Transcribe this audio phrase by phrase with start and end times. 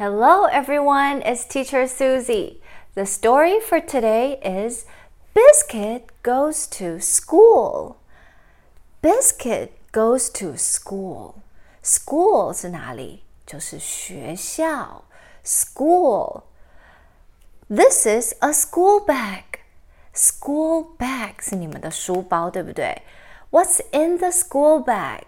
[0.00, 1.21] Hello, everyone.
[1.21, 2.61] It's Teacher Susie.
[2.95, 4.85] The story for today is
[5.35, 7.97] Biscuit goes to school.
[9.01, 11.43] Biscuit goes to school.
[11.83, 13.25] School 是哪里？
[13.45, 15.03] 就是学校。
[15.43, 16.43] School.
[17.69, 19.43] This is a school bag.
[20.15, 23.03] School bag 是你们的书包，对不对？
[23.51, 25.25] What's in the school bag?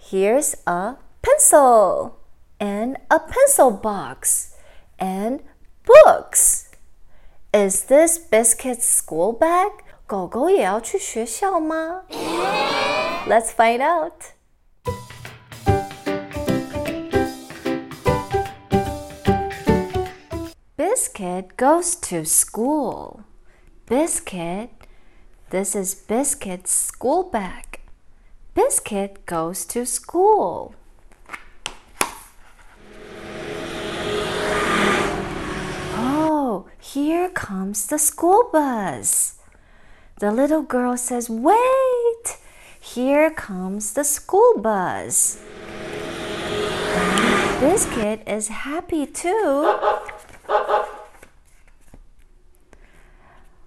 [0.00, 2.12] Here's a pencil
[2.59, 4.55] and a pencil box
[4.99, 5.41] and
[5.85, 6.69] books.
[7.53, 9.71] Is this Biscuit's school bag?
[10.05, 12.03] 狗狗也要去学校吗？
[13.27, 14.33] Let's find out.
[20.75, 23.21] Biscuit goes to school.
[23.87, 24.69] Biscuit,
[25.49, 27.79] this is Biscuit's school bag.
[28.55, 30.73] Biscuit goes to school.
[36.93, 39.35] here comes the school bus.
[40.19, 42.37] The little girl says, Wait!
[42.79, 45.39] Here comes the school bus.
[47.59, 49.77] Biscuit is happy too.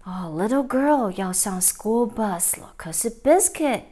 [0.04, 3.82] Oh, little girl 要上 school bus 了，可是 Biscuit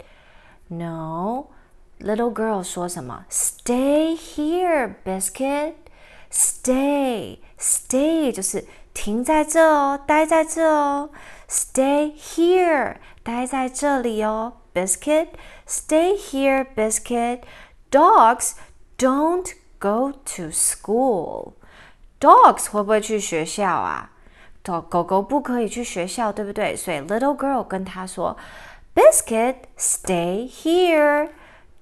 [0.69, 3.27] no。Little girl 说什么？
[3.31, 5.75] Stay here, Biscuit.
[6.33, 11.11] Stay, stay 就是 停在这哦，待在这哦。
[11.49, 15.29] Stay here，待在这里哦，Biscuit.
[15.67, 17.41] Stay here, Biscuit.
[17.91, 18.53] Dogs
[18.97, 21.55] don't go to school.
[22.21, 24.11] Dogs 会不会去学校啊？
[24.63, 26.77] 狗狗不可以去学校，对不对？
[26.77, 28.37] 所以 little girl 跟他说，
[28.95, 31.31] Biscuit, stay here.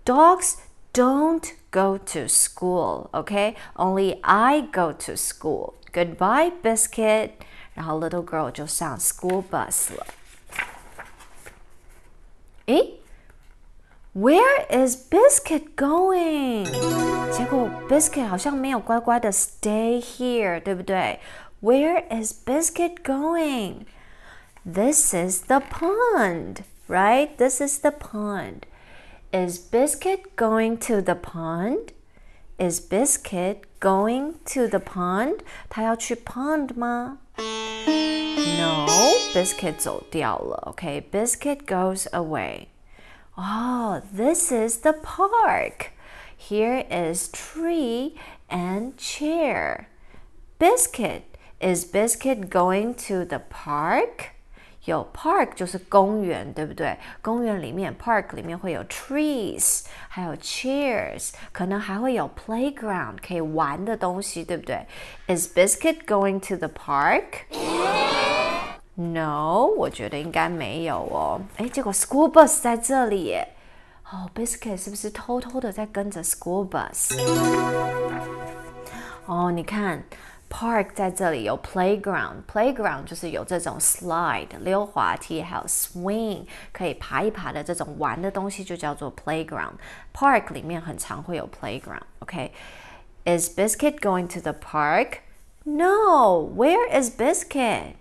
[0.05, 0.55] Dogs
[0.95, 3.11] don't go to school.
[3.11, 5.75] Okay, only I go to school.
[5.93, 7.31] Goodbye, Biscuit.
[7.75, 10.07] 然后 little girl 就上 school bus 了。
[12.67, 13.01] 诶，
[14.15, 16.65] Where is Biscuit going？
[17.31, 21.21] 结果 Biscuit 好像没有乖乖的 stay here，对不对？
[21.63, 23.87] where is Biscuit going?
[24.65, 27.37] This is the pond, right?
[27.37, 28.63] This is the pond.
[29.31, 31.93] Is Biscuit going to the pond?
[32.59, 35.43] Is Biscuit going to the pond?
[35.69, 37.19] 他要去 pond 吗？
[37.37, 38.87] No,
[39.33, 40.75] Biscuit 走掉了。
[40.75, 42.69] Okay, Biscuit goes away.
[43.37, 45.93] Oh, this is the park.
[46.37, 48.17] Here is tree
[48.49, 49.87] and chair.
[50.59, 51.23] Biscuit
[51.61, 54.32] is Biscuit going to the park?
[54.86, 56.98] 有 park 就是公园，对不对？
[57.22, 64.86] 公园里面 park 里面会有 trees，还有 chairs，可能还会有 playground 可以玩的东西，对不对
[65.28, 67.24] ？Is Biscuit going to the park?
[68.96, 71.42] No，我觉得应该没有哦。
[71.56, 73.48] 哎，结果 school bus 在这里耶。
[74.12, 77.18] 哦，Biscuit 是不是偷偷的在跟着 school bus？
[79.26, 80.04] 哦，你看。
[80.53, 95.19] Park 在这里有 playground，playground 就是有这种 slide 溜滑梯，还有 swing 可以爬一爬的这种玩的东西，就叫做 playground。Park 里面很常会有 playground。OK，Is Biscuit going to the park?
[95.65, 96.51] No.
[96.57, 97.97] Where is Biscuit?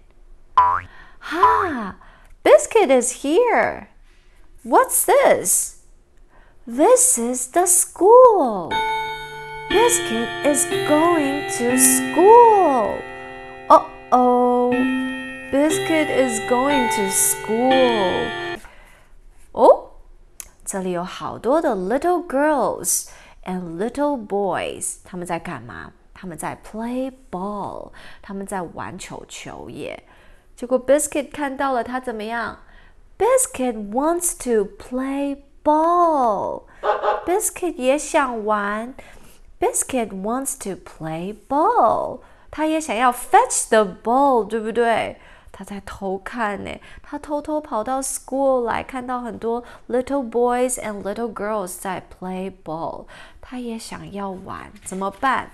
[0.56, 1.98] Ha!
[2.44, 3.90] Biscuit is here.
[4.64, 5.82] What's this?
[6.66, 8.72] This is the school.
[9.70, 12.98] Biscuit is going to school.
[13.70, 14.72] Uh oh,
[15.52, 18.58] Biscuit is going to school.
[19.52, 19.92] 哦，
[20.66, 23.08] 这里有好多的 little girls
[23.44, 25.92] and little boys，他们在干嘛？
[26.14, 27.92] 他们在 play ball，
[28.22, 30.04] 他们在玩球球耶。
[30.56, 32.60] 结果 Biscuit 看到了，他怎么样？
[33.18, 36.64] Biscuit wants to play ball.
[37.26, 38.94] Biscuit 也想玩。
[39.62, 42.20] Biscuit wants to play ball，
[42.52, 45.20] 他也想要 fetch the ball，对不对？
[45.52, 53.06] 他在偷看呢，他偷偷跑到 school 来，看到很多 little boys and little girls 在 play ball，
[53.42, 55.50] 他也想要玩，怎么办？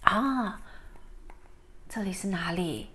[0.00, 0.62] 啊，
[1.90, 2.88] 这里是哪里？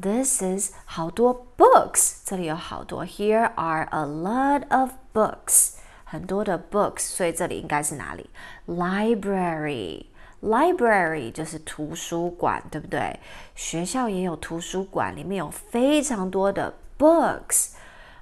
[0.00, 3.04] This is 好多 books，这里有好多。
[3.04, 5.74] Here are a lot of books。
[6.11, 8.29] 很多的 books，所以这里应该是哪里
[8.67, 10.07] ？Library。
[10.41, 13.17] Library 就是图书馆，对不对？
[13.55, 17.75] 学校也有图书馆，里面有非常多的 books。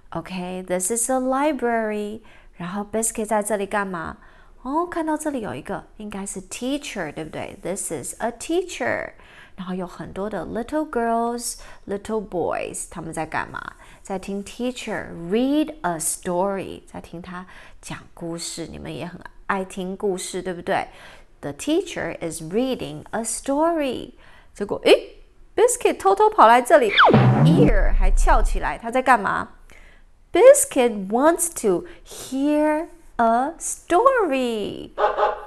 [0.10, 2.22] OK，this is a library。
[2.58, 4.18] 然后 Biscuit 在这里干嘛
[4.62, 9.14] 哦，看到这里有一个，应该是 teacher，对不对？This is a teacher。
[9.59, 13.75] 然后有很多的 little girls、little boys，他们在干嘛？
[14.03, 17.47] 在听 teacher read a story，在听他
[17.81, 18.67] 讲故事。
[18.67, 20.89] 你们也很爱听故事，对不对？
[21.41, 24.13] The teacher is reading a story。
[24.55, 25.17] 结果，诶
[25.55, 26.91] b i s c u i t 偷偷跑来这里，
[27.45, 29.51] ear 还翘起来，他在干嘛？
[30.33, 34.91] Biscuit wants to hear a story.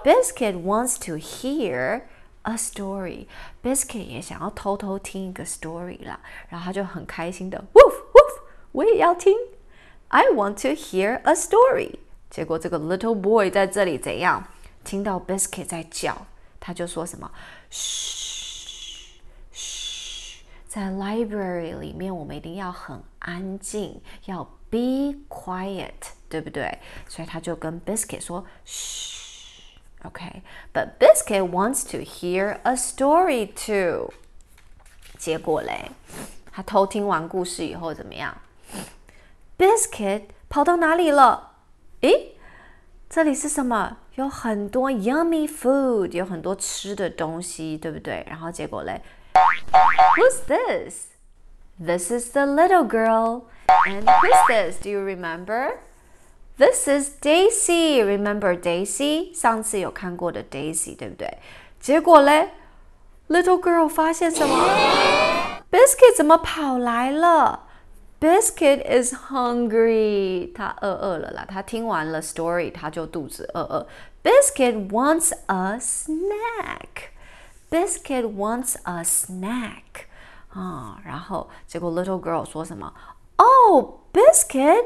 [0.03, 2.03] Biscuit wants to hear
[2.42, 3.26] a story.
[3.62, 8.42] Biscuit 也想要偷偷听一个 story 啦，然后他就很开心的，woof woof，
[8.72, 9.36] 我也要听。
[10.08, 11.96] I want to hear a story。
[12.28, 14.44] 结果这个 little boy 在这里怎样？
[14.84, 16.26] 听到 Biscuit 在叫，
[16.58, 17.30] 他就说什么？
[17.70, 19.20] 嘘
[19.52, 25.92] 嘘，在 library 里面，我们一定要很安静，要 be quiet，
[26.28, 26.78] 对不对？
[27.08, 29.00] 所以他就跟 Biscuit 说：“嘘。”
[30.05, 30.41] Okay,
[30.73, 34.13] but Biscuit wants to hear a story too.
[35.17, 35.91] 结果嘞，
[36.51, 38.37] 他偷听完故事以后怎么样？
[39.57, 41.51] Biscuit 跑到哪里了？
[42.01, 42.35] 诶，
[43.09, 43.97] 这里是什么？
[44.15, 48.25] 有很多 yummy food，有很多吃的东西，对不对？
[48.29, 49.01] 然后结果嘞，
[50.15, 51.07] Who's this?
[51.79, 53.43] This is the little girl.
[53.87, 54.79] And who's this?
[54.81, 55.77] Do you remember?
[56.57, 58.03] This is Daisy.
[58.03, 59.33] Remember Daisy？
[59.33, 61.37] 上次有看过的 Daisy，对不对？
[61.79, 62.49] 结果嘞，
[63.29, 64.55] Little girl 发现什么？
[65.69, 67.65] Biscuit 怎么跑来了？
[68.19, 70.51] Biscuit is hungry.
[70.53, 71.45] 他饿饿了啦。
[71.47, 73.87] 他听完了 story，他就肚子饿饿。
[74.23, 77.11] Biscuit wants a snack.
[77.69, 80.07] Biscuit wants a snack.
[80.49, 82.91] 啊，然后结果 Little girl 说什么？
[83.35, 84.85] Oh, Biscuit.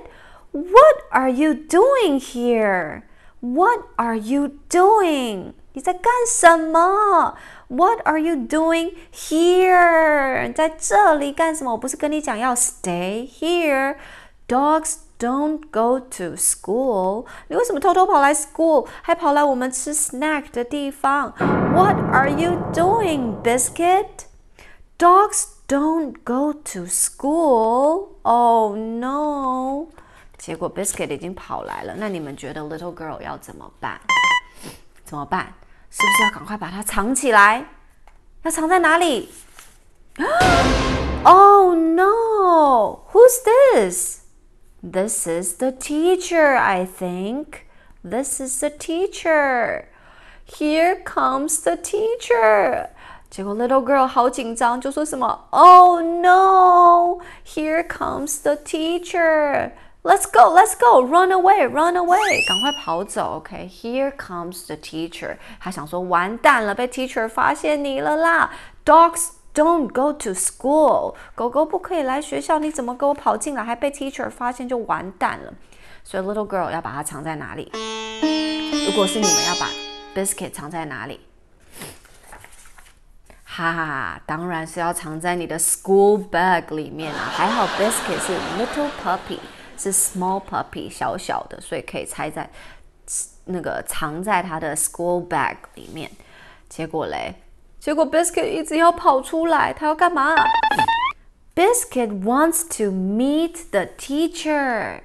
[0.52, 3.04] What are you doing here?
[3.40, 5.54] What are you doing?
[5.74, 7.36] 你在干什么？
[7.70, 10.54] What are you doing here?
[10.54, 11.72] 在这里干什么？
[11.72, 13.96] 我不是跟你讲要 stay here?
[14.48, 17.26] Dogs don't go to school.
[17.48, 21.34] 你为什么偷偷跑来 school，还跑来我们吃 snack 的地方？
[21.74, 24.26] What are you doing, Biscuit?
[24.98, 28.18] Dogs don't go to school.
[28.24, 29.88] Oh no.
[30.38, 34.00] 结果 Biscuit 已经跑来了，那你们觉得 Little Girl 要怎么办？
[35.04, 35.54] 怎么办？
[35.90, 37.66] 是不是要赶快把它藏起来？
[38.44, 39.30] 要藏在哪里？
[41.24, 43.06] Oh no!
[43.12, 44.22] Who's this?
[44.82, 47.66] This is the teacher, I think.
[48.04, 49.86] This is the teacher.
[50.48, 52.90] Here comes the teacher.
[53.30, 55.48] 结果 Little Girl 好紧张，就说什么？
[55.52, 57.22] Oh no!
[57.46, 59.72] Here comes the teacher.
[60.07, 63.39] Let's go, let's go, run away, run away，赶快跑走。
[63.39, 65.37] OK，here、comes the teacher。
[65.59, 68.53] 他想说，完蛋了，被 teacher 发现你了啦。
[68.85, 75.53] Dogs don't go to school，狗狗不可以来学校，你怎么给我跑进来，还被 teacher 发现就完蛋了。
[76.05, 77.73] 所以 little girl 要把它藏在哪里？
[78.87, 79.69] 如果是你们要把
[80.15, 81.19] biscuit 藏在哪里？
[83.43, 87.29] 哈哈，当然是要藏在你的 school bag 里面啊。
[87.35, 89.41] 还好 biscuit 是 little puppy。
[89.78, 92.50] 是 small puppy 小小的，所以可以猜在
[93.46, 96.10] 那个藏在他的 school bag 里面。
[96.70, 97.36] 结果嘞，
[97.80, 100.36] 结果 Biscuit 一直要跑出来，他要干嘛？
[101.54, 105.02] Biscuit wants to meet the teacher.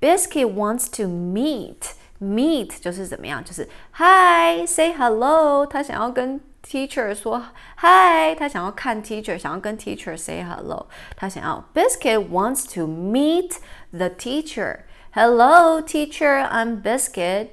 [0.00, 1.94] Biscuit wants to meet.
[2.20, 3.44] Meet 就是怎么样？
[3.44, 5.66] 就是 Hi, say hello。
[5.66, 7.42] 他想要跟 teacher 说
[7.80, 13.56] hi，他想要看 teacher，想要跟 teacher say hello，他想要 Biscuit wants to meet
[13.90, 14.80] the teacher.
[15.12, 17.48] Hello, teacher, I'm Biscuit.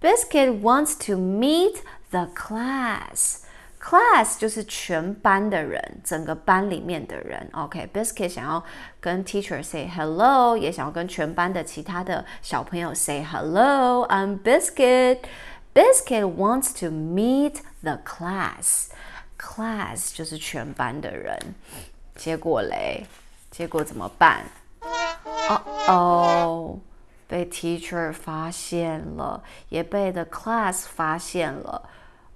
[0.00, 3.40] Biscuit wants to meet the class.
[3.80, 7.50] Class 就是全班的人，整个班里面的人。
[7.52, 8.64] OK，Biscuit、okay, 想要
[9.00, 14.06] 跟 teacher say hello，也想要跟全班的其他的小朋友 say hello.
[14.08, 15.18] I'm Biscuit.
[15.74, 18.88] Biscuit wants to meet the class.
[19.38, 21.36] Class 就是全班的人。
[22.14, 23.06] 结果嘞，
[23.50, 24.44] 结果怎么办？
[25.48, 26.78] 哦哦，
[27.26, 31.88] 被 teacher 发现了，也被 the class 发现了。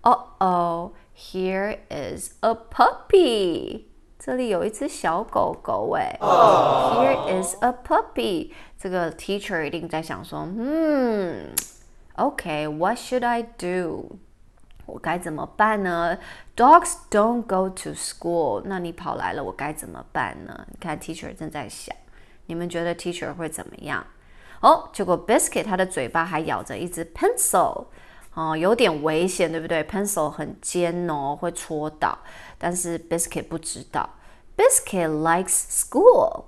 [0.02, 3.84] 哦哦，here is a puppy。
[4.18, 6.18] 这里有一只小狗狗哎。
[6.20, 8.52] Here is a puppy。
[8.76, 11.54] 这个 teacher 一定在想说，嗯。
[12.15, 14.17] Okay，what should I do？
[14.85, 16.17] 我该怎么办呢
[16.55, 18.61] ？Dogs don't go to school。
[18.65, 20.67] 那你跑来了，我该怎么办呢？
[20.69, 21.95] 你看，teacher 正在想，
[22.45, 24.05] 你们觉得 teacher 会怎么样？
[24.61, 27.85] 哦，结果 Biscuit 他的嘴巴还咬着一支 pencil，
[28.33, 32.19] 哦，有点危险，对不对？pencil 很尖哦，会戳到。
[32.57, 34.09] 但是 Biscuit 不知道
[34.55, 36.45] ，Biscuit likes school。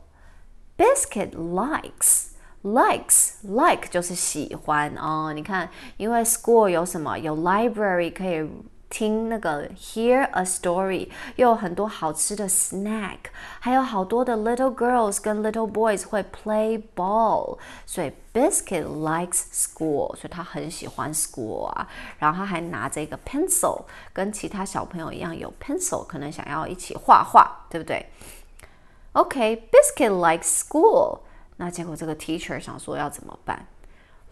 [0.77, 5.32] Biscuit likes likes like 就是喜欢哦。
[5.32, 7.18] 你看，因为 school 有什么？
[7.18, 8.48] 有 library 可以。
[8.92, 13.18] 听那个 hear a story，又有很多好吃的 snack，
[13.60, 17.56] 还有好多的 little girls 跟 little boys 会 play ball，
[17.86, 21.86] 所以 Biscuit likes school，所以他很喜欢 school 啊。
[22.18, 28.04] 然后他还拿着一个 pencil，跟其他小朋友一样有 pencil，可能想要一起画画，对不对？
[29.12, 31.20] OK，Biscuit likes school，
[31.56, 33.66] 那结果这个 teacher 想说要怎么办？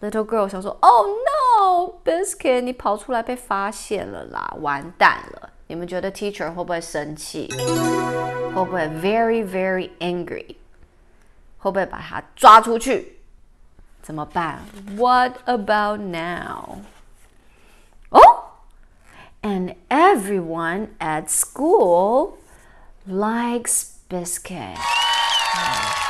[0.01, 5.49] Little girl 想说：“Oh no, Biscuit，你跑出来被发现了啦，完蛋了！
[5.67, 7.49] 你们觉得 teacher 会不会生气？
[8.55, 10.55] 会不会 very very angry？
[11.57, 13.19] 会不会把他抓出去？
[14.01, 14.61] 怎么办？
[14.95, 16.79] What about now？
[18.09, 18.21] 哦，
[19.41, 22.37] And everyone at school
[23.05, 24.77] likes Biscuit。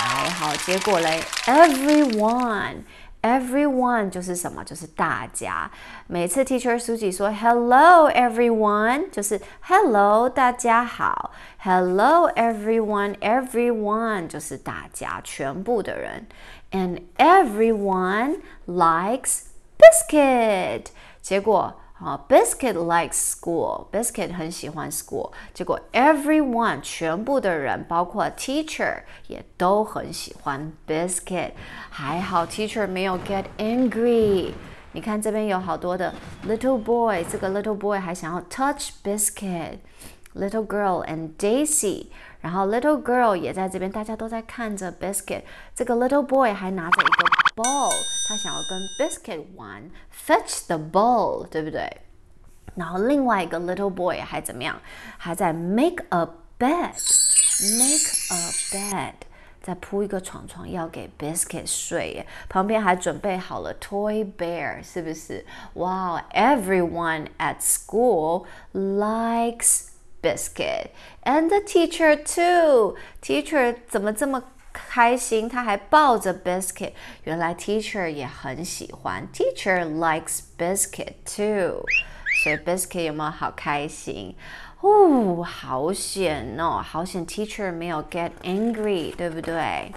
[0.04, 2.84] 还好，结果嘞，everyone。”
[3.22, 4.64] Everyone 就是什么？
[4.64, 5.70] 就是大家。
[6.08, 11.32] 每次 Teacher Suji 说 Hello everyone，就是 Hello 大家好。
[11.58, 16.28] Hello everyone，everyone 就是大家，全部的人。
[16.72, 19.42] And everyone likes
[19.78, 20.86] biscuit。
[21.22, 21.82] 结果。
[22.04, 23.88] 啊，Biscuit likes school.
[23.92, 25.32] Biscuit 很喜欢 school。
[25.54, 31.52] 结果 everyone 全部的人，包括 teacher 也都很喜欢 Biscuit。
[31.90, 34.54] 还好 teacher 没有 get angry。
[34.94, 36.14] 你看这边有好多的
[36.48, 42.06] little boy，这个 little boy 还想要 touch Biscuit。Little girl and Daisy，
[42.40, 45.42] 然后 little girl 也在这边，大家都在看着 Biscuit。
[45.76, 47.26] 这个 little boy 还拿着一个
[47.56, 47.92] ball，
[48.28, 52.02] 他想要跟 Biscuit 玩，fetch the ball，对不对？
[52.76, 54.80] 然后另外一个 little boy 还怎么样？
[55.18, 56.28] 还在 make a
[56.58, 59.14] bed，make a bed，
[59.62, 62.26] 再铺一个床床要给 Biscuit 睡。
[62.48, 65.46] 旁边还准备好了 toy bear，是不是？
[65.74, 69.88] 哇，everyone at school likes
[70.22, 70.90] biscuit
[71.24, 72.96] and the teacher too.
[73.22, 74.44] Teacher 怎么这么
[74.75, 75.49] 开心？
[75.49, 76.93] 他还抱着 biscuit。
[77.23, 81.83] 原来 teacher 也很喜欢，teacher likes biscuit too。
[82.43, 84.37] 所以 biscuit 有没有好开心？
[84.81, 89.91] 哦，好险哦，好险！Teacher 没有 get angry，对不对？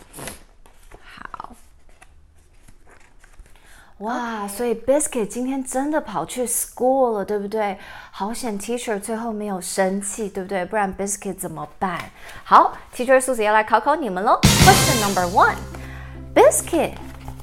[4.00, 7.80] 哇，所以 Biscuit 今天真的跑去 school 了，对不对？
[8.12, 10.64] 好险，Teacher 最后没有生气，对不对？
[10.66, 12.00] 不然 Biscuit 怎么办？
[12.44, 14.40] 好，Teacher 素子要来考考你们喽。
[14.44, 16.92] Question number one：Biscuit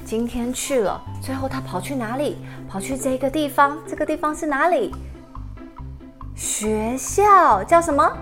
[0.05, 2.37] 今天去了，最后他跑去哪里？
[2.69, 4.95] 跑去这个地方，这个地方是哪里？
[6.37, 8.17] 学校叫什么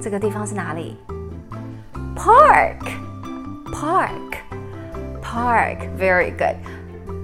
[0.01, 0.97] 这个地方是哪里
[2.17, 2.79] ？Park。
[3.72, 4.38] Park,
[5.22, 6.56] park, very good.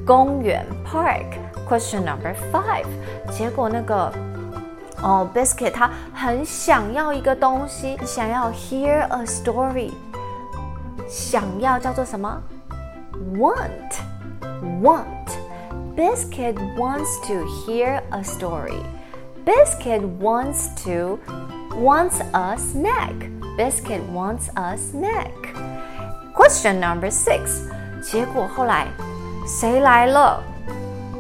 [0.06, 1.26] 公园 park.
[1.68, 2.86] Question number five.
[3.32, 4.12] 结果那个
[5.02, 9.92] 哦，Biscuit 他很想要一个东西，想要 hear a story。
[11.08, 12.42] 想要叫做什么？
[13.36, 14.00] Want,
[14.82, 15.06] want.
[15.96, 18.82] Biscuit wants to hear a story.
[19.46, 21.20] Biscuit wants to
[21.76, 23.14] wants a snack.
[23.58, 25.32] Biscuit wants a snack.
[26.48, 27.70] Question number six，
[28.02, 28.88] 结果后来
[29.46, 30.42] 谁来了？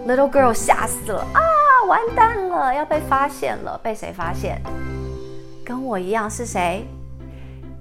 [0.07, 1.41] Little girl 吓死了啊！
[1.87, 3.79] 完蛋了，要被发现了。
[3.83, 4.61] 被谁发现？
[5.65, 6.87] 跟我一样是谁？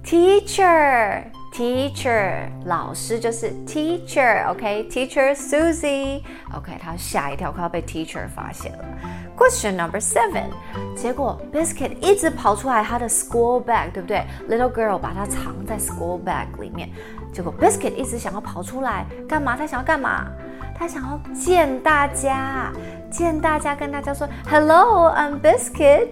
[0.05, 6.77] Teacher，Teacher Teacher，老师就是 teacher，OK？Teacher Susie，OK？
[6.81, 8.83] 他吓一跳，快要被 teacher 发现了。
[9.37, 10.45] Question number seven，
[10.95, 14.23] 结果 Biscuit 一直跑出来他的 school bag，对不对？
[14.49, 16.89] Little girl 把它藏在 school bag 里面，
[17.38, 19.56] 结果 Biscuit 一直想要跑出来，干嘛？
[19.56, 20.26] 他想要干嘛？
[20.76, 22.72] 他想要见大家，
[23.12, 26.08] 见大家，跟大家说 Hello，I'm Biscuit。